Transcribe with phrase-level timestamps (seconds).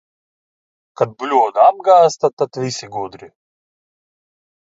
[1.01, 3.29] Kad bļoda apgāzta, tad visi gudri.